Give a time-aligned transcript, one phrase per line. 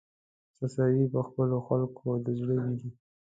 [0.55, 2.89] څڅوې په خپلو خلکو د زړه وینې